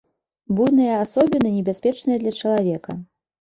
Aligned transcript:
Буйныя 0.59 0.95
асобіны 1.01 1.51
небяспечныя 1.57 2.17
для 2.25 2.33
чалавека. 2.41 2.99